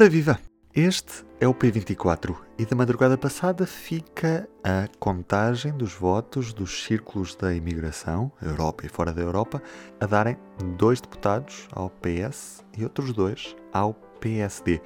Ora 0.00 0.08
viva! 0.08 0.38
Este 0.72 1.24
é 1.40 1.48
o 1.48 1.52
P24 1.52 2.36
e 2.56 2.64
da 2.64 2.76
madrugada 2.76 3.18
passada 3.18 3.66
fica 3.66 4.48
a 4.62 4.86
contagem 5.00 5.72
dos 5.72 5.92
votos 5.92 6.52
dos 6.52 6.84
círculos 6.84 7.34
da 7.34 7.52
imigração, 7.52 8.30
Europa 8.40 8.86
e 8.86 8.88
fora 8.88 9.12
da 9.12 9.20
Europa, 9.20 9.60
a 9.98 10.06
darem 10.06 10.36
dois 10.76 11.00
deputados 11.00 11.66
ao 11.72 11.90
PS 11.90 12.64
e 12.76 12.84
outros 12.84 13.12
dois 13.12 13.56
ao 13.72 13.92
PSD. 14.20 14.80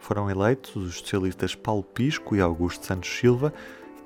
Foram 0.00 0.30
eleitos 0.30 0.74
os 0.76 0.94
socialistas 0.94 1.54
Paulo 1.54 1.82
Pisco 1.82 2.34
e 2.34 2.40
Augusto 2.40 2.86
Santos 2.86 3.10
Silva 3.10 3.52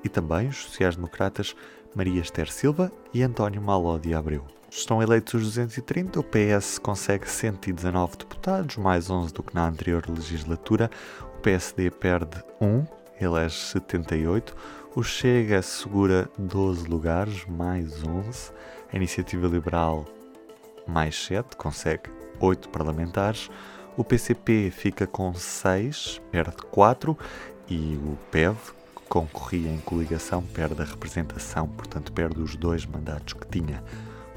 e 0.03 0.09
também 0.09 0.49
os 0.49 0.57
sociais-democratas 0.57 1.55
Maria 1.95 2.19
Esther 2.19 2.51
Silva 2.51 2.91
e 3.13 3.23
António 3.23 3.61
Maló 3.61 3.97
de 3.97 4.13
Abreu. 4.13 4.58
Estão 4.71 5.01
eleitos 5.01 5.33
os 5.33 5.43
230, 5.55 6.19
o 6.19 6.23
PS 6.23 6.77
consegue 6.77 7.27
119 7.27 8.17
deputados, 8.17 8.77
mais 8.77 9.09
11 9.09 9.33
do 9.33 9.41
que 9.41 9.55
na 9.55 9.67
anterior 9.67 10.03
legislatura, 10.07 10.91
o 11.35 11.39
PSD 11.39 11.89
perde 11.89 12.43
1, 12.61 12.85
elege 13.19 13.55
78, 13.55 14.55
o 14.95 15.01
Chega 15.03 15.61
segura 15.63 16.29
12 16.37 16.87
lugares, 16.87 17.45
mais 17.45 18.03
11, 18.03 18.51
a 18.93 18.95
Iniciativa 18.95 19.47
Liberal 19.47 20.05
mais 20.87 21.25
7, 21.25 21.55
consegue 21.57 22.11
8 22.39 22.69
parlamentares, 22.69 23.49
o 23.97 24.03
PCP 24.03 24.71
fica 24.71 25.07
com 25.07 25.33
6, 25.33 26.21
perde 26.31 26.57
4 26.69 27.17
e 27.67 27.99
o 28.03 28.17
PEV, 28.29 28.55
que 28.95 29.01
concorria 29.09 29.71
em 29.71 29.79
coligação, 29.79 30.43
perde 30.43 30.81
a 30.81 30.85
representação, 30.85 31.67
portanto 31.67 32.13
perde 32.13 32.39
os 32.39 32.55
dois 32.55 32.85
mandatos 32.85 33.33
que 33.33 33.47
tinha. 33.47 33.83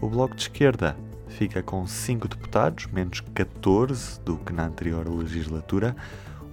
O 0.02 0.09
Bloco 0.09 0.34
de 0.34 0.42
Esquerda 0.42 0.97
fica 1.29 1.62
com 1.62 1.87
5 1.87 2.27
deputados, 2.27 2.87
menos 2.88 3.20
14 3.20 4.20
do 4.23 4.37
que 4.37 4.52
na 4.52 4.66
anterior 4.66 5.09
legislatura. 5.09 5.95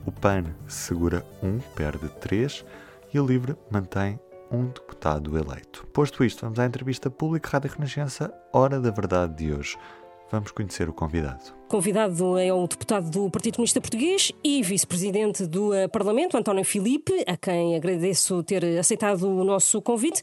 O 0.06 0.12
PAN 0.12 0.46
segura 0.68 1.26
1, 1.42 1.48
um, 1.48 1.60
perde 1.76 2.08
3 2.22 2.64
e 3.12 3.20
o 3.20 3.26
LIVRE 3.26 3.56
mantém 3.72 4.20
um 4.52 4.68
deputado 4.68 5.36
eleito. 5.36 5.84
Posto 5.88 6.24
isto, 6.24 6.42
vamos 6.42 6.60
à 6.60 6.66
entrevista 6.66 7.10
pública 7.10 7.50
Rádio 7.50 7.72
Renascença, 7.72 8.32
Hora 8.54 8.80
da 8.80 8.92
Verdade 8.92 9.44
de 9.44 9.52
hoje. 9.52 9.76
Vamos 10.30 10.52
conhecer 10.52 10.88
o 10.88 10.94
convidado. 10.94 11.52
Convidado 11.68 12.38
é 12.38 12.54
o 12.54 12.68
deputado 12.68 13.10
do 13.10 13.32
Partido 13.32 13.56
Comunista 13.56 13.82
Português 13.82 14.32
e 14.44 14.62
vice-presidente 14.62 15.48
do 15.48 15.74
eh, 15.74 15.88
Parlamento, 15.88 16.38
António 16.38 16.64
Filipe, 16.64 17.24
a 17.26 17.36
quem 17.36 17.76
agradeço 17.76 18.44
ter 18.44 18.64
aceitado 18.78 19.28
o 19.28 19.44
nosso 19.44 19.82
convite. 19.82 20.22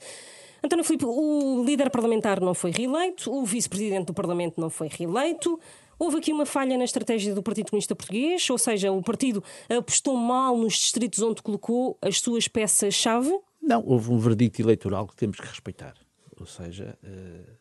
António 0.62 0.84
Filipe, 0.84 1.04
o 1.04 1.62
líder 1.64 1.90
parlamentar 1.90 2.40
não 2.40 2.54
foi 2.54 2.70
reeleito, 2.70 3.32
o 3.32 3.44
vice-presidente 3.44 4.06
do 4.06 4.14
Parlamento 4.14 4.60
não 4.60 4.70
foi 4.70 4.88
reeleito. 4.88 5.58
Houve 5.98 6.18
aqui 6.18 6.32
uma 6.32 6.44
falha 6.44 6.76
na 6.76 6.84
estratégia 6.84 7.34
do 7.34 7.42
Partido 7.42 7.70
Comunista 7.70 7.94
Português, 7.94 8.48
ou 8.50 8.58
seja, 8.58 8.92
o 8.92 9.02
partido 9.02 9.42
apostou 9.68 10.16
mal 10.16 10.56
nos 10.56 10.74
distritos 10.74 11.22
onde 11.22 11.42
colocou 11.42 11.96
as 12.02 12.20
suas 12.20 12.48
peças-chave? 12.48 13.32
Não, 13.62 13.82
houve 13.84 14.10
um 14.10 14.18
verdicto 14.18 14.60
eleitoral 14.60 15.06
que 15.06 15.16
temos 15.16 15.38
que 15.38 15.46
respeitar. 15.46 15.94
Ou 16.38 16.46
seja, 16.46 16.98
uh, 17.02 17.56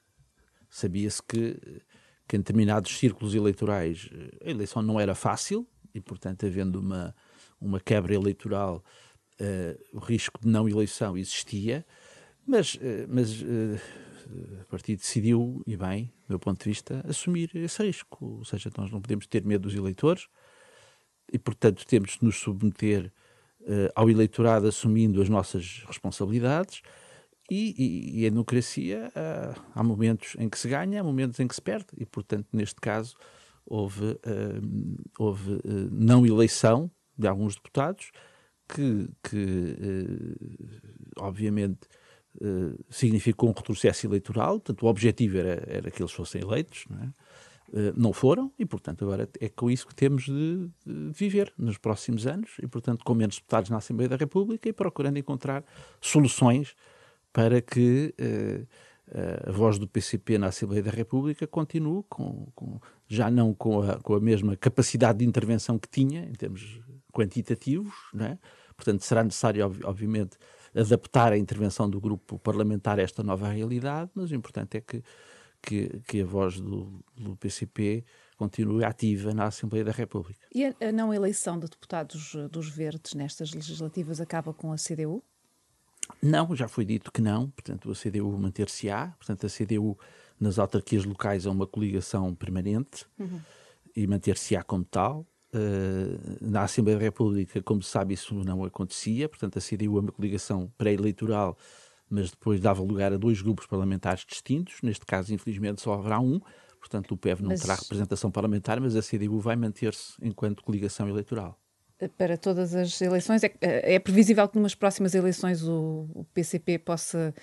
sabia-se 0.69 1.23
que, 1.23 1.57
que 2.27 2.35
em 2.35 2.39
determinados 2.39 2.97
círculos 2.97 3.33
eleitorais 3.33 4.09
eh, 4.13 4.47
a 4.47 4.49
eleição 4.51 4.81
não 4.81 4.99
era 4.99 5.15
fácil 5.15 5.65
e, 5.93 6.01
portanto, 6.01 6.45
havendo 6.45 6.79
uma, 6.79 7.15
uma 7.59 7.79
quebra 7.79 8.13
eleitoral, 8.13 8.83
uh, 9.39 9.97
o 9.97 9.99
risco 9.99 10.39
de 10.41 10.47
não 10.47 10.67
eleição 10.67 11.17
existia. 11.17 11.85
Mas, 12.45 12.77
eh, 12.79 13.05
mas 13.09 13.41
eh, 13.41 13.79
o 14.61 14.65
partido 14.65 14.99
decidiu, 14.99 15.63
e 15.65 15.75
bem, 15.75 16.05
do 16.27 16.29
meu 16.29 16.39
ponto 16.39 16.63
de 16.63 16.69
vista, 16.69 17.03
assumir 17.07 17.49
esse 17.55 17.83
risco. 17.83 18.37
Ou 18.37 18.45
seja, 18.45 18.69
nós 18.77 18.91
não 18.91 19.01
podemos 19.01 19.25
ter 19.25 19.43
medo 19.43 19.63
dos 19.63 19.75
eleitores 19.75 20.27
e, 21.31 21.39
portanto, 21.39 21.85
temos 21.85 22.17
de 22.19 22.25
nos 22.25 22.37
submeter 22.37 23.11
uh, 23.61 23.91
ao 23.95 24.09
eleitorado 24.09 24.67
assumindo 24.67 25.21
as 25.21 25.29
nossas 25.29 25.83
responsabilidades. 25.87 26.81
E, 27.49 27.75
e, 27.77 28.21
e 28.21 28.25
a 28.25 28.29
democracia, 28.29 29.11
uh, 29.15 29.61
há 29.73 29.83
momentos 29.83 30.35
em 30.39 30.49
que 30.49 30.57
se 30.57 30.67
ganha, 30.67 31.01
há 31.01 31.03
momentos 31.03 31.39
em 31.39 31.47
que 31.47 31.55
se 31.55 31.61
perde. 31.61 31.87
E, 31.97 32.05
portanto, 32.05 32.47
neste 32.53 32.79
caso, 32.79 33.15
houve, 33.65 34.03
uh, 34.05 35.03
houve 35.17 35.59
não 35.91 36.25
eleição 36.25 36.89
de 37.17 37.27
alguns 37.27 37.55
deputados 37.55 38.11
que, 38.67 39.07
que 39.23 39.77
obviamente, 41.17 41.87
eh, 42.41 42.83
significou 42.89 43.49
um 43.49 43.53
retrocesso 43.53 44.05
eleitoral, 44.05 44.59
portanto 44.59 44.83
o 44.83 44.87
objetivo 44.87 45.37
era, 45.37 45.63
era 45.67 45.91
que 45.91 46.01
eles 46.01 46.11
fossem 46.11 46.41
eleitos, 46.41 46.85
não, 46.89 46.97
é? 47.01 47.05
uh, 47.05 47.93
não 47.95 48.11
foram, 48.11 48.51
e 48.59 48.65
portanto 48.65 49.05
agora 49.05 49.29
é 49.39 49.47
com 49.47 49.71
isso 49.71 49.87
que 49.87 49.95
temos 49.95 50.25
de, 50.25 50.69
viver 50.85 51.53
nos 51.57 51.77
próximos 51.77 52.27
anos, 52.27 52.57
e 52.61 52.67
portanto 52.67 53.05
com 53.05 53.13
menos 53.13 53.37
deputados 53.37 53.69
na 53.69 53.77
Assembleia 53.77 54.09
da 54.09 54.17
República 54.17 54.67
e 54.67 54.73
procurando 54.73 55.17
encontrar 55.17 55.63
soluções 56.01 56.75
para 57.31 57.61
que 57.61 58.13
uh, 58.19 58.67
a 59.47 59.51
voz 59.51 59.79
do 59.79 59.87
PCP 59.87 60.37
na 60.37 60.47
Assembleia 60.47 60.83
da 60.83 60.91
República 60.91 61.47
continue 61.47 62.03
com, 62.09 62.47
com 62.53 62.81
já 63.07 63.31
não 63.31 63.53
com 63.53 63.81
a, 63.81 63.97
com 63.99 64.15
a 64.15 64.19
mesma 64.19 64.57
capacidade 64.57 65.19
de 65.19 65.25
intervenção 65.25 65.79
que 65.79 65.87
tinha 65.87 66.25
em 66.25 66.33
termos 66.33 66.81
quantitativos, 67.13 67.93
não 68.13 68.25
é? 68.25 68.37
portanto 68.75 69.03
será 69.03 69.23
necessário 69.23 69.65
obviamente 69.85 70.37
adaptar 70.75 71.31
a 71.31 71.37
intervenção 71.37 71.89
do 71.89 71.99
grupo 71.99 72.37
parlamentar 72.39 72.99
a 72.99 73.01
esta 73.01 73.23
nova 73.23 73.49
realidade, 73.49 74.11
mas 74.13 74.31
o 74.31 74.35
importante 74.35 74.77
é 74.77 74.81
que, 74.81 75.03
que, 75.61 76.01
que 76.07 76.21
a 76.21 76.25
voz 76.25 76.59
do, 76.59 77.03
do 77.15 77.35
PCP 77.37 78.03
continue 78.37 78.83
ativa 78.83 79.33
na 79.33 79.45
Assembleia 79.45 79.85
da 79.85 79.91
República. 79.91 80.45
E 80.53 80.65
a, 80.65 80.91
não 80.91 81.13
eleição 81.13 81.57
de 81.57 81.67
deputados 81.67 82.35
eh, 82.35 82.47
dos 82.49 82.69
Verdes 82.69 83.13
nestas 83.13 83.53
legislativas 83.53 84.19
acaba 84.19 84.53
com 84.53 84.73
a 84.73 84.75
CDU? 84.75 85.23
Não, 86.21 86.55
já 86.55 86.67
foi 86.67 86.85
dito 86.85 87.11
que 87.11 87.21
não, 87.21 87.49
portanto 87.49 87.89
a 87.89 87.95
CDU 87.95 88.37
manter-se-á, 88.37 89.15
portanto 89.17 89.45
a 89.45 89.49
CDU 89.49 89.97
nas 90.39 90.59
autarquias 90.59 91.05
locais 91.05 91.45
é 91.45 91.49
uma 91.49 91.65
coligação 91.65 92.35
permanente 92.35 93.05
uhum. 93.17 93.39
e 93.95 94.05
manter-se-á 94.05 94.63
como 94.63 94.83
tal. 94.83 95.25
Uh, 95.55 96.19
na 96.41 96.63
Assembleia 96.63 96.97
da 96.99 97.05
República, 97.05 97.61
como 97.61 97.81
se 97.81 97.89
sabe, 97.89 98.13
isso 98.13 98.35
não 98.43 98.65
acontecia, 98.65 99.29
portanto, 99.29 99.57
a 99.57 99.61
CDU 99.61 99.97
é 99.97 100.01
uma 100.01 100.11
coligação 100.11 100.69
pré-eleitoral, 100.77 101.57
mas 102.09 102.31
depois 102.31 102.59
dava 102.59 102.83
lugar 102.83 103.13
a 103.13 103.17
dois 103.17 103.41
grupos 103.41 103.65
parlamentares 103.65 104.25
distintos. 104.27 104.81
Neste 104.83 105.05
caso, 105.05 105.33
infelizmente, 105.33 105.81
só 105.81 105.93
haverá 105.93 106.19
um, 106.19 106.41
portanto, 106.79 107.13
o 107.13 107.17
PEV 107.17 107.41
não 107.41 107.49
mas... 107.51 107.61
terá 107.61 107.75
representação 107.75 108.29
parlamentar, 108.29 108.81
mas 108.81 108.97
a 108.97 109.01
CDU 109.01 109.39
vai 109.39 109.55
manter-se 109.55 110.13
enquanto 110.21 110.61
coligação 110.61 111.07
eleitoral. 111.07 111.57
Para 112.17 112.37
todas 112.37 112.75
as 112.75 112.99
eleições, 112.99 113.41
é, 113.41 113.51
é 113.61 113.97
previsível 113.99 114.45
que 114.49 114.59
nas 114.59 114.75
próximas 114.75 115.15
eleições 115.15 115.63
o, 115.63 116.09
o 116.13 116.25
PCP 116.33 116.79
possa 116.79 117.33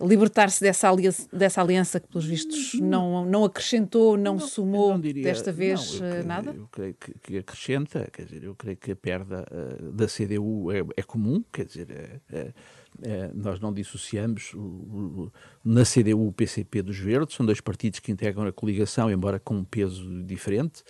libertar-se 0.00 0.60
dessa 0.60 0.90
aliança, 0.90 1.28
dessa 1.32 1.60
aliança 1.60 2.00
que, 2.00 2.08
pelos 2.08 2.24
vistos, 2.24 2.74
não, 2.80 3.24
não 3.24 3.44
acrescentou, 3.44 4.16
não, 4.16 4.34
não 4.34 4.40
somou 4.40 4.92
não 4.92 5.00
diria, 5.00 5.22
desta 5.22 5.52
vez 5.52 6.00
não, 6.00 6.06
eu, 6.06 6.14
eh, 6.14 6.22
nada? 6.22 6.50
Eu 6.50 6.68
creio 6.70 6.94
que, 6.94 7.14
que, 7.22 7.38
acrescenta, 7.38 8.08
quer 8.12 8.24
dizer, 8.24 8.44
eu 8.44 8.54
creio 8.54 8.76
que 8.76 8.92
a 8.92 8.96
perda 8.96 9.46
uh, 9.50 9.92
da 9.92 10.06
CDU 10.06 10.70
é, 10.72 10.78
é, 10.96 11.02
comum, 11.02 11.44
quer 11.52 11.66
dizer, 11.66 12.20
é, 12.32 12.52
é, 13.02 13.30
nós 13.34 13.60
não 13.60 13.72
dissociamos 13.72 14.52
o, 14.54 14.58
o, 14.58 15.32
na 15.64 15.82
CDU 15.84 16.26
o 16.26 16.32
PCP 16.32 16.82
dos 16.82 16.98
Verdes, 16.98 17.36
são 17.36 17.44
dois 17.44 17.60
partidos 17.60 18.00
que 18.00 18.10
integram 18.10 18.46
a 18.46 18.52
coligação, 18.52 19.10
embora 19.10 19.38
com 19.38 19.56
um 19.56 19.64
peso 19.64 20.24
diferente. 20.24 20.82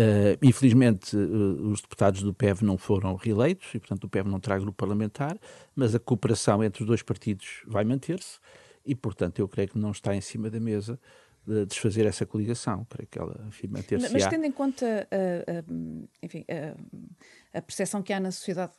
Uh, 0.00 0.38
infelizmente, 0.40 1.14
uh, 1.14 1.70
os 1.70 1.82
deputados 1.82 2.22
do 2.22 2.32
PEV 2.32 2.62
não 2.62 2.78
foram 2.78 3.16
reeleitos 3.16 3.68
e, 3.74 3.78
portanto, 3.78 4.04
o 4.04 4.08
PEV 4.08 4.30
não 4.30 4.40
terá 4.40 4.58
grupo 4.58 4.72
parlamentar, 4.72 5.38
mas 5.76 5.94
a 5.94 5.98
cooperação 5.98 6.64
entre 6.64 6.82
os 6.82 6.86
dois 6.86 7.02
partidos 7.02 7.62
vai 7.66 7.84
manter-se 7.84 8.38
e, 8.86 8.94
portanto, 8.94 9.40
eu 9.40 9.46
creio 9.46 9.68
que 9.68 9.78
não 9.78 9.90
está 9.90 10.16
em 10.16 10.22
cima 10.22 10.48
da 10.48 10.58
mesa 10.58 10.98
de 11.46 11.66
desfazer 11.66 12.06
essa 12.06 12.26
coligação. 12.26 12.86
Creio 12.88 13.08
que 13.08 13.18
ela, 13.18 13.44
enfim, 13.48 13.68
manter-se. 13.68 14.12
Mas 14.12 14.26
tendo 14.26 14.44
em 14.44 14.52
conta, 14.52 15.08
uh, 15.10 16.08
enfim, 16.22 16.44
a 17.52 17.60
percepção 17.60 18.02
que 18.02 18.12
há 18.12 18.20
na 18.20 18.30
sociedade 18.30 18.72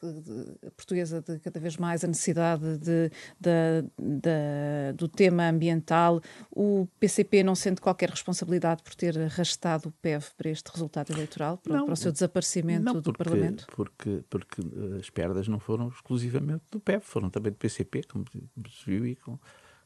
portuguesa 0.75 1.21
de 1.21 1.39
cada 1.39 1.59
vez 1.59 1.75
mais 1.77 2.03
a 2.03 2.07
necessidade 2.07 2.77
de, 2.77 3.11
de, 3.39 3.83
de, 3.99 4.93
do 4.95 5.07
tema 5.07 5.49
ambiental, 5.49 6.21
o 6.49 6.87
PCP 6.99 7.43
não 7.43 7.55
sente 7.55 7.81
qualquer 7.81 8.09
responsabilidade 8.09 8.81
por 8.83 8.95
ter 8.95 9.17
arrastado 9.19 9.89
o 9.89 9.91
PEV 9.91 10.25
para 10.37 10.49
este 10.49 10.71
resultado 10.71 11.11
eleitoral, 11.11 11.57
para, 11.57 11.77
não, 11.77 11.85
para 11.85 11.93
o 11.93 11.97
seu 11.97 12.11
desaparecimento 12.11 12.85
não, 12.85 12.93
porque, 12.93 13.11
do 13.11 13.17
Parlamento? 13.17 13.67
Porque, 13.75 14.23
porque 14.29 14.61
as 14.97 15.09
perdas 15.09 15.47
não 15.47 15.59
foram 15.59 15.89
exclusivamente 15.89 16.63
do 16.71 16.79
PEV, 16.79 17.03
foram 17.03 17.29
também 17.29 17.51
do 17.51 17.57
PCP, 17.57 18.03
como 18.03 18.25
se 18.31 18.85
viu, 18.85 19.05
e 19.05 19.15
com 19.15 19.37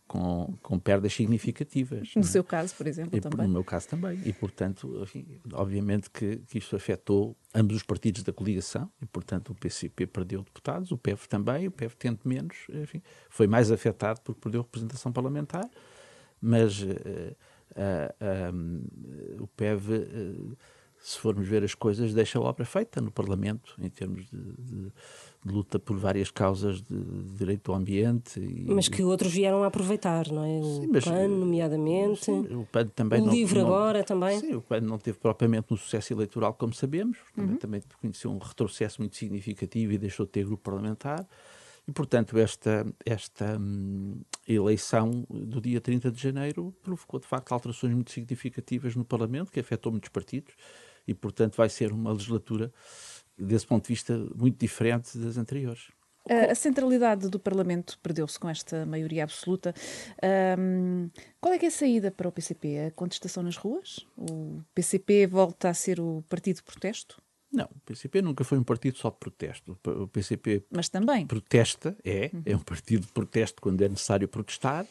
com, 0.07 0.54
com 0.62 0.80
perdas 0.80 1.13
significativas. 1.13 2.13
No 2.16 2.22
é? 2.22 2.25
seu 2.25 2.44
caso, 2.44 2.75
por 2.75 2.88
exemplo, 2.88 3.18
e, 3.18 3.22
também? 3.22 3.48
No 3.48 3.54
meu 3.54 3.63
caso 3.63 3.88
também. 3.88 4.22
E, 4.25 4.31
portanto, 4.31 5.02
enfim, 5.02 5.25
obviamente 5.54 6.10
que, 6.10 6.38
que 6.38 6.57
isto 6.60 6.75
afetou 6.75 7.36
ambos 7.54 7.78
os 7.78 7.84
partidos 7.84 8.24
da 8.24 8.31
coligação 8.31 8.90
e, 9.02 9.06
portanto, 9.06 9.52
o 9.52 9.56
PCP 9.56 10.06
perdeu 10.07 10.44
deputados, 10.44 10.92
o 10.92 10.98
PEV 10.98 11.28
também, 11.28 11.68
o 11.68 11.72
PEV 11.72 11.96
tendo 11.98 12.19
menos, 12.25 12.56
enfim, 12.69 13.02
foi 13.30 13.48
mais 13.48 13.72
afetado 13.72 14.22
porque 14.22 14.42
perdeu 14.42 14.62
representação 14.62 15.12
parlamentar, 15.12 15.68
mas 16.40 16.81
uh, 16.81 16.86
uh, 16.86 18.60
uh, 19.40 19.44
o 19.44 19.48
PEV 19.48 20.58
se 21.06 21.19
formos 21.19 21.48
ver 21.48 21.63
as 21.63 21.75
coisas, 21.75 22.16
deixa 22.16 22.40
a 22.40 22.42
obra 22.42 22.66
feita 22.66 23.00
no 23.00 23.12
Parlamento, 23.12 23.75
em 23.80 23.88
termos 23.90 24.25
de, 24.28 24.40
de, 24.40 24.92
de 25.46 25.54
luta 25.54 25.78
por 25.78 25.96
várias 25.98 26.31
causas 26.31 26.81
de, 26.81 26.98
de 26.98 27.34
direito 27.36 27.72
ao 27.72 27.78
ambiente. 27.78 28.40
E, 28.40 28.66
mas 28.68 28.90
que 28.90 29.04
outros 29.04 29.31
vieram 29.31 29.63
a 29.63 29.68
aproveitar, 29.68 30.28
não 30.31 30.44
é? 30.44 30.60
O 30.60 30.81
sim, 30.81 30.88
mas, 30.88 31.06
PAN, 31.06 31.28
nomeadamente. 31.28 32.25
Sim, 32.25 32.48
o 32.56 32.66
PAN 32.66 32.88
também 32.88 33.22
o 33.22 33.25
não, 33.25 33.34
LIVRE 33.34 33.60
não, 33.60 33.68
agora 33.68 34.04
também. 34.04 34.40
Sim, 34.40 34.56
o 34.56 34.62
PAN 34.62 34.81
não 34.81 34.98
teve 34.98 35.19
propriamente 35.19 35.72
um 35.72 35.78
sucesso 35.78 36.12
eleitoral, 36.12 36.56
como 36.56 36.74
sabemos. 36.74 37.19
Uhum. 37.38 37.56
Também 37.58 37.84
conheceu 38.01 38.31
um 38.31 38.40
retrocesso 38.40 39.00
muito 39.00 39.16
significativo 39.16 39.94
e 39.94 40.00
deixou 40.00 40.25
de 40.25 40.31
ter 40.31 40.44
grupo 40.44 40.63
parlamentar. 40.63 41.24
E, 41.88 41.92
portanto, 41.92 42.36
esta, 42.40 42.84
esta 43.06 43.60
hum, 43.60 44.22
eleição 44.48 45.24
do 45.30 45.62
dia 45.62 45.80
30 45.80 46.10
de 46.10 46.19
janeiro 46.19 46.74
provocou, 46.81 47.19
de 47.19 47.28
facto, 47.28 47.51
alterações 47.51 47.94
muito 47.94 48.10
significativas 48.12 48.96
no 48.96 49.06
Parlamento, 49.06 49.51
que 49.51 49.60
afetou 49.60 49.92
muitos 49.92 50.10
partidos 50.10 50.56
e, 51.07 51.13
portanto, 51.13 51.56
vai 51.56 51.69
ser 51.69 51.92
uma 51.92 52.12
legislatura, 52.12 52.72
desse 53.38 53.66
ponto 53.66 53.84
de 53.84 53.90
vista, 53.90 54.18
muito 54.36 54.57
diferente 54.57 55.18
das 55.18 55.38
anteriores. 55.38 55.88
A 56.28 56.56
centralidade 56.56 57.30
do 57.30 57.40
Parlamento 57.40 58.00
perdeu-se 58.02 58.40
com 58.40 58.50
esta 58.50 58.84
maioria 58.84 59.24
absoluta. 59.24 59.75
Um, 60.57 61.07
qual 61.40 61.54
é 61.54 61.60
que 61.60 61.66
é 61.66 61.68
a 61.68 61.72
saída 61.72 62.10
para 62.10 62.28
o 62.28 62.31
PCP? 62.31 62.88
A 62.88 62.92
contestação 62.92 63.44
nas 63.44 63.57
ruas? 63.57 64.07
O 64.18 64.60
PCP 64.74 65.28
volta 65.28 65.69
a 65.69 65.74
ser 65.74 66.00
o 66.00 66.24
partido 66.28 66.57
de 66.57 66.63
protesto? 66.63 67.22
Não, 67.51 67.66
o 67.66 67.80
PCP 67.86 68.24
nunca 68.24 68.44
foi 68.44 68.58
um 68.58 68.63
partido 68.63 68.98
só 68.98 69.12
de 69.12 69.18
protesto. 69.18 69.78
O 69.86 70.08
PCP 70.08 70.63
mas 70.72 70.90
também. 70.90 71.28
protesta, 71.28 71.96
é, 72.04 72.31
uhum. 72.34 72.42
é 72.44 72.56
um 72.56 72.60
partido 72.60 73.06
de 73.06 73.13
protesto 73.13 73.62
quando 73.62 73.84
é 73.84 73.88
necessário 73.88 74.28
protestar, 74.28 74.86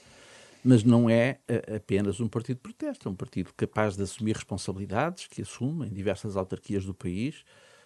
mas 0.65 0.83
não 0.83 1.11
é 1.11 1.39
eh, 1.47 1.77
apenas 1.77 2.21
um 2.21 2.27
partido 2.27 2.57
de 2.57 2.63
protesto, 2.63 3.07
é 3.07 3.11
um 3.11 3.15
partido 3.15 3.53
capaz 3.55 3.97
de 3.97 4.03
assumir 4.03 4.35
responsabilidades, 4.35 5.27
que 5.27 5.43
assume 5.43 5.87
em 5.87 5.93
diversas 5.93 6.37
autarquias 6.37 6.87
do 6.87 6.95
país, 6.95 7.45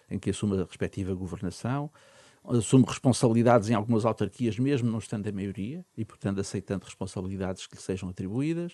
em 0.09 0.17
que 0.17 0.29
assume 0.29 0.57
a 0.57 0.63
respectiva 0.63 1.13
governação, 1.13 1.91
assume 2.45 2.85
responsabilidades 2.87 3.69
em 3.69 3.73
algumas 3.73 4.05
autarquias, 4.05 4.57
mesmo 4.57 4.89
não 4.89 4.99
estando 4.99 5.27
a 5.27 5.31
maioria, 5.31 5.85
e, 5.97 6.05
portanto, 6.05 6.39
aceitando 6.39 6.85
responsabilidades 6.85 7.67
que 7.67 7.75
lhe 7.75 7.81
sejam 7.81 8.07
atribuídas, 8.07 8.71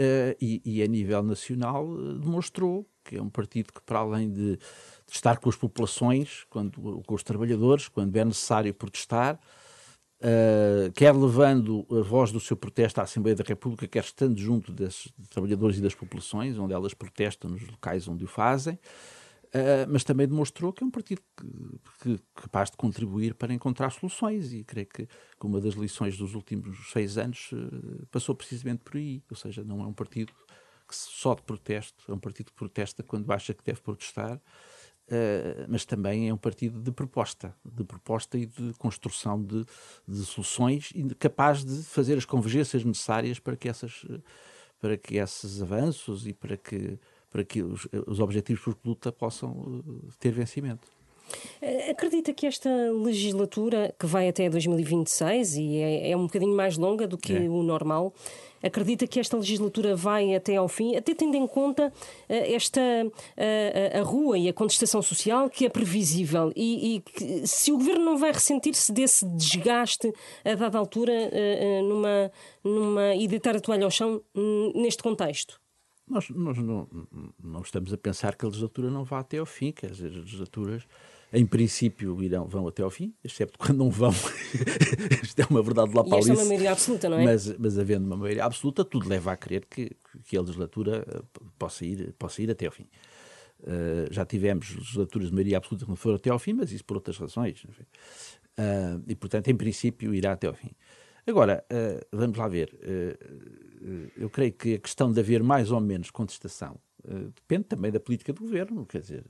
uh, 0.00 0.34
e, 0.40 0.62
e, 0.64 0.82
a 0.82 0.86
nível 0.86 1.22
nacional 1.22 1.86
uh, 1.86 2.18
demonstrou 2.18 2.88
que 3.04 3.16
é 3.16 3.22
um 3.22 3.30
partido 3.30 3.72
que, 3.72 3.80
para 3.82 4.00
além 4.00 4.30
de, 4.30 4.56
de, 4.56 4.62
estar 5.12 5.38
com 5.38 5.48
as 5.48 5.56
populações, 5.56 6.44
quando, 6.50 7.02
com 7.06 7.14
os 7.14 7.22
trabalhadores, 7.22 7.88
quando 7.88 8.14
é 8.16 8.24
necessário 8.24 8.72
protestar, 8.74 9.40
Uh, 10.20 10.90
quer 10.94 11.14
levando 11.14 11.86
a 11.92 12.02
voz 12.02 12.32
do 12.32 12.40
seu 12.40 12.56
protesto 12.56 13.00
à 13.00 13.04
Assembleia 13.04 13.36
da 13.36 13.44
República, 13.44 13.86
quer 13.86 14.02
estando 14.02 14.36
junto 14.36 14.72
dos 14.72 15.06
trabalhadores 15.30 15.78
e 15.78 15.80
das 15.80 15.94
populações, 15.94 16.58
onde 16.58 16.72
elas 16.72 16.92
protestam 16.92 17.48
nos 17.48 17.64
locais 17.68 18.08
onde 18.08 18.24
o 18.24 18.26
fazem, 18.26 18.74
uh, 18.74 19.86
mas 19.88 20.02
também 20.02 20.26
demonstrou 20.26 20.72
que 20.72 20.82
é 20.82 20.86
um 20.86 20.90
partido 20.90 21.22
que, 21.36 21.46
que, 22.02 22.20
capaz 22.34 22.68
de 22.68 22.76
contribuir 22.76 23.34
para 23.34 23.54
encontrar 23.54 23.90
soluções 23.90 24.52
e 24.52 24.64
creio 24.64 24.88
que, 24.88 25.06
que 25.06 25.46
uma 25.46 25.60
das 25.60 25.74
lições 25.74 26.18
dos 26.18 26.34
últimos 26.34 26.90
seis 26.90 27.16
anos 27.16 27.52
uh, 27.52 28.04
passou 28.10 28.34
precisamente 28.34 28.82
por 28.82 28.96
aí, 28.96 29.22
ou 29.30 29.36
seja, 29.36 29.62
não 29.62 29.84
é 29.84 29.86
um 29.86 29.92
partido 29.92 30.32
que 30.88 30.96
só 30.96 31.34
de 31.34 31.42
protesto, 31.42 32.10
é 32.10 32.12
um 32.12 32.18
partido 32.18 32.46
que 32.46 32.56
protesta 32.56 33.04
quando 33.04 33.30
acha 33.30 33.54
que 33.54 33.62
deve 33.62 33.80
protestar, 33.82 34.40
Uh, 35.08 35.64
mas 35.68 35.86
também 35.86 36.28
é 36.28 36.34
um 36.34 36.36
partido 36.36 36.78
de 36.78 36.92
proposta, 36.92 37.54
de 37.64 37.82
proposta 37.82 38.36
e 38.36 38.44
de 38.44 38.74
construção 38.74 39.42
de, 39.42 39.64
de, 40.06 40.22
soluções 40.26 40.92
capaz 41.18 41.64
de 41.64 41.82
fazer 41.82 42.18
as 42.18 42.26
convergências 42.26 42.84
necessárias 42.84 43.38
para 43.38 43.56
que, 43.56 43.70
essas, 43.70 44.04
para 44.78 44.98
que 44.98 45.16
esses 45.16 45.62
avanços 45.62 46.26
e 46.26 46.34
para 46.34 46.58
que, 46.58 46.98
para 47.30 47.42
que 47.42 47.62
os, 47.62 47.88
os 48.06 48.20
objetivos 48.20 48.62
por 48.62 48.76
luta 48.84 49.10
possam 49.10 49.52
uh, 49.52 50.08
ter 50.18 50.30
vencimento. 50.30 50.97
Eh, 51.60 51.90
acredita 51.90 52.32
que 52.32 52.46
esta 52.46 52.70
legislatura, 52.92 53.94
que 53.98 54.06
vai 54.06 54.28
até 54.28 54.48
2026 54.48 55.56
e 55.56 55.76
é, 55.78 56.10
é 56.10 56.16
um 56.16 56.26
bocadinho 56.26 56.56
mais 56.56 56.76
longa 56.76 57.06
do 57.06 57.18
que 57.18 57.34
é. 57.34 57.40
o 57.40 57.62
normal, 57.62 58.12
acredita 58.62 59.06
que 59.06 59.20
esta 59.20 59.36
legislatura 59.36 59.94
vai 59.94 60.34
até 60.34 60.56
ao 60.56 60.68
fim, 60.68 60.96
até 60.96 61.14
tendo 61.14 61.36
em 61.36 61.46
conta 61.46 61.88
uh, 61.88 61.92
esta 62.28 62.80
uh, 62.80 63.98
a 63.98 64.02
rua 64.02 64.38
e 64.38 64.48
a 64.48 64.52
contestação 64.52 65.00
social 65.02 65.48
que 65.48 65.66
é 65.66 65.68
previsível 65.68 66.52
e, 66.56 66.96
e 66.96 67.00
que, 67.00 67.46
se 67.46 67.72
o 67.72 67.76
governo 67.78 68.04
não 68.04 68.18
vai 68.18 68.32
ressentir-se 68.32 68.92
desse 68.92 69.26
desgaste 69.26 70.12
a 70.44 70.54
dada 70.54 70.78
altura 70.78 71.12
uh, 71.12 71.88
numa, 71.88 72.32
numa 72.64 73.14
e 73.14 73.26
deitar 73.26 73.56
a 73.56 73.60
toalha 73.60 73.84
ao 73.84 73.90
chão 73.90 74.20
neste 74.74 75.02
contexto? 75.02 75.60
Nós, 76.08 76.30
nós 76.30 76.56
não, 76.56 76.88
não, 77.42 77.60
estamos 77.60 77.92
a 77.92 77.98
pensar 77.98 78.34
que 78.34 78.44
a 78.44 78.48
legislatura 78.48 78.90
não 78.90 79.04
vá 79.04 79.18
até 79.18 79.38
ao 79.38 79.44
fim, 79.44 79.70
quer 79.70 79.90
dizer, 79.90 80.08
as 80.08 80.16
legislaturas 80.16 80.86
em 81.32 81.44
princípio 81.44 82.22
irão, 82.22 82.46
vão 82.46 82.66
até 82.66 82.82
ao 82.82 82.90
fim, 82.90 83.14
excepto 83.22 83.58
quando 83.58 83.78
não 83.78 83.90
vão. 83.90 84.12
Isto 85.22 85.40
é 85.40 85.46
uma 85.50 85.62
verdade 85.62 85.94
lá 85.94 86.02
para 86.02 86.18
é 86.18 86.32
uma 86.32 86.44
maioria 86.44 86.72
absoluta, 86.72 87.08
não 87.08 87.18
é? 87.18 87.24
Mas, 87.24 87.56
mas 87.58 87.78
havendo 87.78 88.06
uma 88.06 88.16
maioria 88.16 88.44
absoluta, 88.44 88.84
tudo 88.84 89.08
leva 89.08 89.32
a 89.32 89.36
crer 89.36 89.66
que, 89.66 89.90
que 90.24 90.36
a 90.36 90.40
legislatura 90.40 91.04
eh, 91.06 91.22
possa 91.58 91.84
ir, 91.84 92.14
possa 92.18 92.42
ir 92.42 92.50
até 92.50 92.66
ao 92.66 92.72
fim. 92.72 92.88
Uh, 93.60 94.12
já 94.12 94.24
tivemos 94.24 94.74
legislaturas 94.74 95.28
de 95.28 95.34
maioria 95.34 95.56
absoluta 95.56 95.84
que 95.84 95.90
não 95.90 95.96
foram 95.96 96.16
até 96.16 96.30
ao 96.30 96.38
fim, 96.38 96.52
mas 96.52 96.70
isso 96.72 96.84
por 96.84 96.96
outras 96.96 97.18
razões. 97.18 97.62
Uh, 97.64 99.02
e, 99.06 99.14
portanto, 99.14 99.48
em 99.48 99.56
princípio, 99.56 100.14
irá 100.14 100.32
até 100.32 100.46
ao 100.46 100.54
fim. 100.54 100.70
Agora, 101.26 101.64
uh, 101.70 102.16
vamos 102.16 102.38
lá 102.38 102.48
ver. 102.48 102.70
eu 104.16 104.30
creio 104.30 104.52
que 104.52 104.74
a 104.74 104.78
questão 104.78 105.12
de 105.12 105.20
haver 105.20 105.42
mais 105.42 105.70
ou 105.70 105.80
menos 105.80 106.10
contestação 106.10 106.80
depende 107.34 107.64
também 107.64 107.92
da 107.92 108.00
política 108.00 108.32
do 108.32 108.40
governo. 108.40 108.86
Quer 108.86 109.00
dizer, 109.00 109.24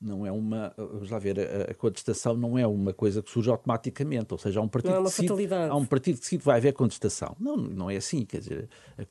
não 0.00 0.26
é 0.26 0.32
uma, 0.32 0.72
vamos 0.76 1.10
lá 1.10 1.18
ver, 1.18 1.38
a, 1.38 1.70
a, 1.70 1.74
contestação 1.74 2.34
não 2.34 2.58
é 2.58 2.66
uma 2.66 2.92
coisa 2.94 3.22
que 3.22 3.30
surge 3.30 3.50
automaticamente, 3.50 4.32
ou 4.32 4.38
seja, 4.38 4.58
há 4.58 4.62
um 4.62 4.68
partido, 4.68 4.94
não 4.94 5.06
é 5.06 5.10
que, 5.10 5.22
decide, 5.22 5.54
há 5.54 5.76
um 5.76 5.84
partido 5.84 6.14
que 6.14 6.20
decide 6.22 6.42
vai 6.42 6.56
haver 6.56 6.72
contestação. 6.72 7.36
Não, 7.38 7.56
não 7.56 7.90
é 7.90 7.96
assim, 7.96 8.24
quer 8.24 8.38
dizer, 8.38 8.68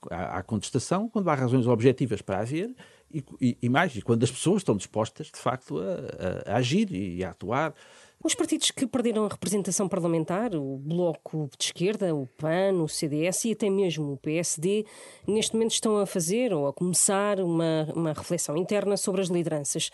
há, 0.10 0.40
há 0.40 0.44
contestação 0.44 1.08
quando 1.08 1.30
há 1.30 1.36
razões 1.36 1.68
objetivas 1.68 2.22
para 2.22 2.40
haver 2.40 2.76
e, 3.14 3.24
e, 3.40 3.58
e, 3.62 3.70
mais, 3.70 3.96
e 3.96 4.02
quando 4.02 4.24
as 4.24 4.32
pessoas 4.32 4.62
estão 4.62 4.76
dispostas, 4.76 5.28
de 5.28 5.40
facto, 5.40 5.78
a, 5.80 6.52
a, 6.52 6.54
a 6.54 6.58
agir 6.58 6.92
e 6.92 7.24
a 7.24 7.32
atuar. 7.32 7.74
Os 8.22 8.36
partidos 8.36 8.70
que 8.72 8.86
perderam 8.86 9.26
a 9.26 9.30
representação 9.30 9.88
parlamentar, 9.88 10.54
o 10.54 10.78
Bloco 10.78 11.50
de 11.58 11.66
Esquerda, 11.66 12.14
o 12.14 12.28
PAN, 12.28 12.74
o 12.84 12.88
CDS 12.88 13.46
e 13.46 13.52
até 13.54 13.70
mesmo 13.70 14.12
o 14.12 14.18
PSD, 14.18 14.86
neste 15.26 15.54
momento 15.54 15.72
estão 15.72 15.98
a 15.98 16.06
fazer 16.06 16.54
ou 16.54 16.68
a 16.68 16.74
começar 16.74 17.40
uma, 17.40 17.88
uma 17.96 18.12
reflexão 18.12 18.58
interna 18.58 18.98
sobre 18.98 19.22
as 19.22 19.30
lideranças 19.30 19.90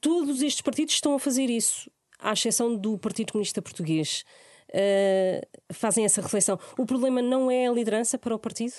todos 0.00 0.42
estes 0.42 0.62
partidos 0.62 0.94
estão 0.94 1.14
a 1.14 1.18
fazer 1.18 1.50
isso, 1.50 1.90
à 2.18 2.32
exceção 2.32 2.76
do 2.76 2.98
Partido 2.98 3.32
Comunista 3.32 3.62
Português. 3.62 4.24
Uh, 4.70 5.72
fazem 5.72 6.04
essa 6.04 6.20
reflexão. 6.20 6.58
O 6.78 6.84
problema 6.84 7.22
não 7.22 7.50
é 7.50 7.66
a 7.66 7.72
liderança 7.72 8.18
para 8.18 8.34
o 8.34 8.38
partido? 8.38 8.74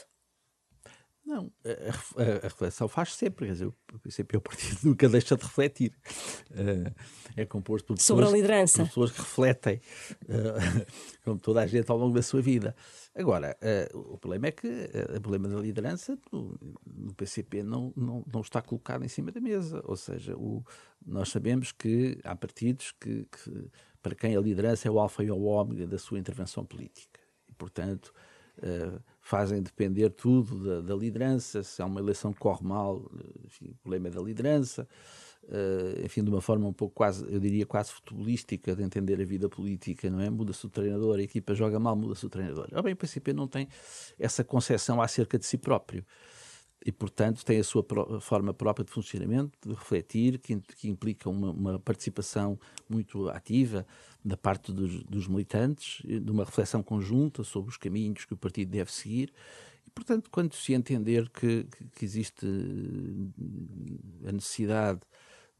Não, 1.25 1.51
a, 1.65 2.22
a, 2.22 2.25
a 2.38 2.41
reflexão 2.44 2.88
faz 2.88 3.15
sempre, 3.15 3.48
quer 3.48 3.53
dizer, 3.53 3.65
o 3.65 4.00
PCP 4.00 4.36
é 4.36 4.38
o 4.38 4.41
partido 4.41 4.77
nunca 4.84 5.10
deixa 5.10 5.36
de 5.36 5.44
refletir. 5.44 5.91
Uh, 6.51 6.94
é 7.36 7.46
composto 7.46 7.88
por 7.88 7.96
pessoas, 7.96 8.20
Sobre 8.20 8.25
a 8.25 8.41
liderança. 8.41 8.84
Por 8.84 8.89
pessoas 8.89 9.12
que 9.12 9.17
refletem, 9.17 9.82
uh, 10.25 10.86
como 11.25 11.39
toda 11.39 11.62
a 11.62 11.65
gente 11.67 11.89
ao 11.89 11.98
longo 11.98 12.13
da 12.13 12.22
sua 12.22 12.44
vida. 12.44 12.75
Agora, 13.15 13.58
uh, 13.91 14.13
o 14.13 14.17
problema 14.20 14.48
é 14.48 14.51
que 14.51 14.67
o 14.67 15.22
problema 15.22 15.48
da 15.48 15.60
liderança 15.60 16.15
no, 16.32 16.60
no 16.86 17.13
PCP 17.15 17.63
não, 17.63 17.91
não, 17.96 18.24
não, 18.32 18.41
está 18.41 18.62
colocado 18.62 19.03
em 19.03 19.10
cima 19.10 19.32
da 19.32 19.41
mesa. 19.41 19.82
Ou 19.86 19.96
seja, 19.96 20.38
o, 20.38 20.63
nós 21.03 21.29
sabemos 21.29 21.72
que 21.72 22.20
há 22.24 22.36
partidos 22.36 22.91
que, 23.00 23.25
que, 23.25 23.70
para 24.00 24.13
quem 24.13 24.38
a 24.38 24.39
liderança 24.39 24.88
é 24.88 24.91
o 24.91 25.00
alfa 25.00 25.24
e 25.24 25.32
o 25.32 25.41
ômega 25.41 25.88
da 25.88 25.98
sua 25.98 26.20
intervenção 26.20 26.63
política. 26.63 27.20
E, 27.50 27.53
portanto, 27.53 28.13
fazem 29.25 29.60
depender 29.60 30.12
tudo 30.12 30.63
da, 30.63 30.82
da, 30.82 30.96
liderança, 30.96 31.63
se 31.63 31.82
há 31.82 31.86
uma 31.88 32.00
eleição 32.00 32.32
que 32.32 32.38
corre 32.38 32.63
mal, 32.63 33.10
enfim, 33.44 33.72
o 33.72 33.75
problema 33.82 34.08
é 34.08 34.12
da 34.12 34.22
liderança, 34.22 34.88
uh, 35.46 36.05
enfim, 36.05 36.24
de 36.24 36.29
uma 36.29 36.41
forma 36.41 36.67
um 36.67 36.72
pouco 36.72 36.94
quase, 36.94 37.25
eu 37.27 37.39
diria 37.39 37.65
quase 37.65 37.91
futebolística 37.91 38.75
de 38.75 38.84
entender 38.84 39.20
a 39.20 39.25
vida 39.25 39.50
política, 39.50 40.12
não 40.12 40.22
é? 40.22 40.29
Muda-se 40.29 40.63
o 40.67 40.70
treinador, 40.70 41.17
a 41.17 41.24
equipa 41.24 41.55
joga 41.55 41.79
mal, 41.79 41.96
muda-se 41.96 42.24
o 42.24 42.29
treinador. 42.29 42.67
Ora 42.72 42.84
bem, 42.84 42.94
o 42.94 42.96
PCP 42.96 43.34
não 43.34 43.48
tem 43.48 43.67
essa 44.20 44.44
concepção 44.44 45.01
acerca 45.01 45.39
de 45.39 45.46
si 45.48 45.58
próprio 45.58 46.05
e, 46.86 46.92
portanto, 46.92 47.44
tem 47.44 47.60
a 47.60 47.63
sua 47.63 47.84
pro 47.84 48.22
forma 48.22 48.54
própria 48.54 48.86
de 48.86 48.92
funcionamento, 48.92 49.58
de 49.68 49.74
refletir, 49.74 50.38
que, 50.38 50.56
que 50.77 50.88
implica 50.88 51.27
uma, 51.27 51.50
uma, 51.50 51.80
participação 51.80 52.60
muito 52.88 53.27
ativa 53.30 53.88
da 54.24 54.38
parte 54.38 54.72
dos, 54.72 55.04
dos, 55.04 55.27
militantes, 55.27 56.04
de 56.06 56.30
uma 56.30 56.46
reflexão 56.46 56.84
conjunta 56.84 57.44
sobre 57.44 57.72
os 57.72 57.77
caminhos 57.77 58.24
que 58.25 58.36
o 58.36 58.38
partido 58.38 58.70
deve 58.70 58.92
seguir. 58.92 59.34
E, 59.88 59.89
portanto, 59.89 60.30
quando 60.30 60.54
se 60.54 60.74
entender 60.74 61.27
que, 61.30 61.63
que, 61.63 61.86
que 61.96 62.06
existe 62.06 62.46
a 64.27 64.32
necessidade 64.32 65.00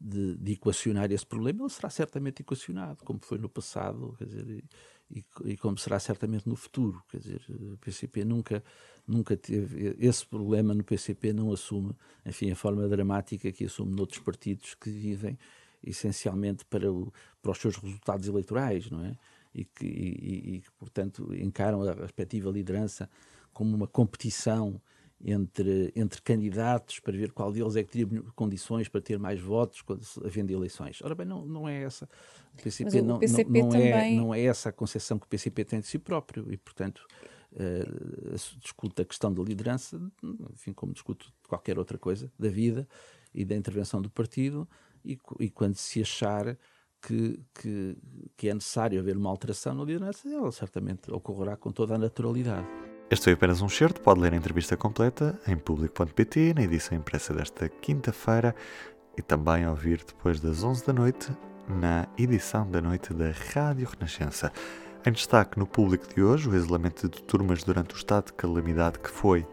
de, 0.00 0.36
de, 0.36 0.52
equacionar 0.52 1.10
esse 1.10 1.24
problema, 1.24 1.62
ele 1.62 1.70
será 1.70 1.88
certamente 1.88 2.40
equacionado, 2.40 3.02
como 3.04 3.18
foi 3.22 3.38
no 3.38 3.48
passado, 3.48 4.14
quer 4.18 4.26
dizer, 4.26 4.64
e, 5.10 5.24
e, 5.44 5.56
como 5.56 5.78
será 5.78 5.98
certamente 5.98 6.48
no 6.48 6.56
futuro. 6.56 7.02
Quer 7.08 7.18
dizer, 7.18 7.40
o 7.48 7.78
PCP 7.78 8.24
nunca, 8.24 8.62
nunca 9.06 9.36
teve 9.36 9.96
esse 9.98 10.26
problema 10.26 10.74
no 10.74 10.84
PCP, 10.84 11.32
não 11.32 11.52
assume, 11.52 11.94
enfim, 12.24 12.50
a 12.50 12.56
forma 12.56 12.86
dramática 12.88 13.50
que 13.52 13.64
assume 13.64 13.94
noutros 13.94 14.20
partidos 14.20 14.74
que 14.74 14.90
vivem 14.90 15.38
essencialmente 15.82 16.64
para, 16.64 16.92
o, 16.92 17.12
para 17.40 17.52
os 17.52 17.58
seus 17.58 17.76
resultados 17.76 18.26
eleitorais, 18.26 18.90
não 18.90 19.04
é? 19.04 19.16
E 19.54 19.64
que, 19.64 19.86
e, 19.86 20.56
e, 20.56 20.62
portanto, 20.78 21.32
encaram 21.34 21.82
a 21.82 21.94
respectiva 21.94 22.50
liderança 22.50 23.08
como 23.52 23.74
uma 23.74 23.86
competição 23.86 24.80
entre, 25.24 25.92
entre 25.96 26.20
candidatos 26.20 27.00
para 27.00 27.16
ver 27.16 27.32
qual 27.32 27.50
deles 27.50 27.76
é 27.76 27.82
que 27.82 27.90
teria 27.90 28.22
condições 28.34 28.88
para 28.88 29.00
ter 29.00 29.18
mais 29.18 29.40
votos 29.40 29.80
quando 29.82 30.02
havendo 30.24 30.52
eleições. 30.52 31.00
Ora 31.02 31.14
bem, 31.14 31.26
não, 31.26 31.44
não 31.46 31.68
é 31.68 31.82
essa. 31.82 32.08
O 32.54 32.62
PCP, 32.62 33.02
não, 33.02 33.18
PCP 33.18 33.50
não, 33.50 33.68
não 33.68 33.76
é, 33.76 33.92
também... 33.92 34.14
é, 34.14 34.20
não 34.20 34.34
é 34.34 34.40
essa 34.42 34.68
a 34.68 34.72
concepção 34.72 35.18
que 35.18 35.26
o 35.26 35.28
PCP 35.28 35.64
tem 35.64 35.80
de 35.80 35.86
si 35.86 35.98
próprio 35.98 36.52
e, 36.52 36.56
portanto, 36.56 37.06
uh, 37.52 38.58
discute 38.60 39.02
a 39.02 39.04
questão 39.04 39.32
da 39.32 39.42
liderança, 39.42 40.00
enfim, 40.52 40.72
como 40.72 40.92
discute 40.92 41.32
qualquer 41.48 41.78
outra 41.78 41.98
coisa 41.98 42.30
da 42.38 42.48
vida 42.48 42.86
e 43.34 43.44
da 43.44 43.54
intervenção 43.54 44.00
do 44.00 44.10
partido 44.10 44.68
e, 45.04 45.18
e 45.40 45.50
quando 45.50 45.76
se 45.76 46.02
achar 46.02 46.56
que, 47.00 47.40
que, 47.54 47.96
que 48.36 48.48
é 48.48 48.54
necessário 48.54 48.98
haver 48.98 49.16
uma 49.16 49.30
alteração 49.30 49.74
na 49.74 49.84
liderança, 49.84 50.28
ela 50.28 50.50
certamente 50.50 51.10
ocorrerá 51.10 51.56
com 51.56 51.70
toda 51.70 51.94
a 51.94 51.98
naturalidade. 51.98 52.66
Este 53.08 53.24
foi 53.24 53.32
apenas 53.34 53.62
um 53.62 53.68
certo, 53.68 54.00
pode 54.00 54.18
ler 54.18 54.32
a 54.32 54.36
entrevista 54.36 54.76
completa 54.76 55.38
em 55.46 55.56
público.pt, 55.56 56.54
na 56.54 56.62
edição 56.62 56.98
impressa 56.98 57.32
desta 57.32 57.68
quinta-feira 57.68 58.52
e 59.16 59.22
também 59.22 59.64
ouvir 59.64 60.02
depois 60.04 60.40
das 60.40 60.64
11 60.64 60.86
da 60.86 60.92
noite 60.92 61.30
na 61.68 62.08
edição 62.18 62.68
da 62.68 62.80
noite 62.80 63.14
da 63.14 63.30
Rádio 63.54 63.88
Renascença. 63.88 64.52
Em 65.06 65.12
destaque 65.12 65.56
no 65.56 65.68
público 65.68 66.12
de 66.12 66.20
hoje, 66.20 66.48
o 66.48 66.56
isolamento 66.56 67.08
de 67.08 67.22
turmas 67.22 67.62
durante 67.62 67.94
o 67.94 67.96
estado 67.96 68.26
de 68.26 68.32
calamidade 68.32 68.98
que 68.98 69.08
foi 69.08 69.46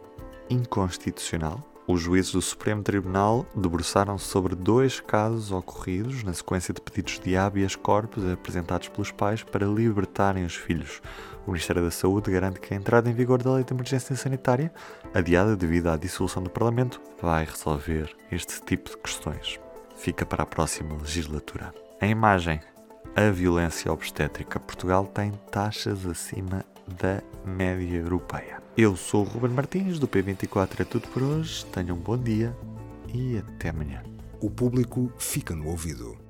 inconstitucional, 0.49 1.63
os 1.85 2.01
juízes 2.01 2.31
do 2.31 2.41
Supremo 2.41 2.81
Tribunal 2.81 3.45
debruçaram-se 3.55 4.25
sobre 4.25 4.55
dois 4.55 5.01
casos 5.01 5.51
ocorridos 5.51 6.23
na 6.23 6.33
sequência 6.33 6.73
de 6.73 6.79
pedidos 6.79 7.19
de 7.19 7.35
habeas 7.35 7.75
corpus 7.75 8.25
apresentados 8.25 8.87
pelos 8.87 9.11
pais 9.11 9.43
para 9.43 9.65
libertarem 9.65 10.45
os 10.45 10.55
filhos. 10.55 11.01
O 11.45 11.51
Ministério 11.51 11.83
da 11.83 11.91
Saúde 11.91 12.31
garante 12.31 12.61
que 12.61 12.73
a 12.73 12.77
entrada 12.77 13.09
em 13.09 13.13
vigor 13.13 13.43
da 13.43 13.53
lei 13.53 13.65
de 13.65 13.73
emergência 13.73 14.15
sanitária, 14.15 14.73
adiada 15.13 15.57
devido 15.57 15.87
à 15.87 15.97
dissolução 15.97 16.41
do 16.41 16.49
Parlamento, 16.49 17.01
vai 17.21 17.43
resolver 17.43 18.15
este 18.31 18.61
tipo 18.61 18.89
de 18.89 18.97
questões. 18.97 19.59
Fica 19.97 20.25
para 20.25 20.43
a 20.43 20.47
próxima 20.47 20.95
legislatura. 20.95 21.73
Em 22.01 22.11
imagem, 22.11 22.61
a 23.15 23.29
violência 23.29 23.91
obstétrica. 23.91 24.59
Portugal 24.59 25.05
tem 25.05 25.31
taxas 25.51 26.05
acima 26.05 26.65
da 26.87 27.21
média 27.45 27.97
europeia. 27.97 28.61
Eu 28.75 28.95
sou 28.95 29.21
o 29.21 29.27
Ruben 29.27 29.51
Martins, 29.51 29.99
do 29.99 30.07
P24 30.07 30.79
é 30.79 30.83
tudo 30.83 31.07
por 31.09 31.21
hoje. 31.21 31.65
Tenham 31.67 31.95
um 31.95 31.99
bom 31.99 32.17
dia 32.17 32.55
e 33.13 33.37
até 33.37 33.69
amanhã. 33.69 34.03
O 34.41 34.49
público 34.49 35.11
fica 35.17 35.55
no 35.55 35.69
ouvido. 35.69 36.22